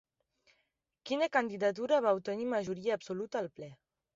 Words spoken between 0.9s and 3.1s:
Quina candidatura va obtenir majoria